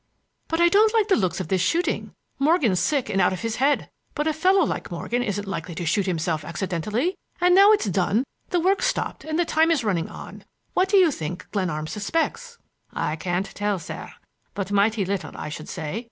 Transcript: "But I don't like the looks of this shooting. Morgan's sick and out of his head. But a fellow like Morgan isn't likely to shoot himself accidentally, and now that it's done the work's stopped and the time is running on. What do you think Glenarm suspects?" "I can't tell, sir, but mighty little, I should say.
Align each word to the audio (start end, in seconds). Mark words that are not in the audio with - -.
"But 0.47 0.59
I 0.59 0.67
don't 0.67 0.95
like 0.95 1.09
the 1.09 1.15
looks 1.15 1.39
of 1.39 1.49
this 1.49 1.61
shooting. 1.61 2.15
Morgan's 2.39 2.79
sick 2.79 3.07
and 3.07 3.21
out 3.21 3.33
of 3.33 3.41
his 3.41 3.57
head. 3.57 3.91
But 4.15 4.25
a 4.25 4.33
fellow 4.33 4.65
like 4.65 4.89
Morgan 4.89 5.21
isn't 5.21 5.47
likely 5.47 5.75
to 5.75 5.85
shoot 5.85 6.07
himself 6.07 6.43
accidentally, 6.43 7.15
and 7.39 7.53
now 7.53 7.67
that 7.69 7.81
it's 7.85 7.85
done 7.85 8.23
the 8.49 8.59
work's 8.59 8.87
stopped 8.87 9.23
and 9.23 9.37
the 9.37 9.45
time 9.45 9.69
is 9.69 9.83
running 9.83 10.09
on. 10.09 10.43
What 10.73 10.89
do 10.89 10.97
you 10.97 11.11
think 11.11 11.45
Glenarm 11.51 11.85
suspects?" 11.85 12.57
"I 12.91 13.15
can't 13.15 13.45
tell, 13.53 13.77
sir, 13.77 14.11
but 14.55 14.71
mighty 14.71 15.05
little, 15.05 15.33
I 15.37 15.49
should 15.49 15.69
say. 15.69 15.99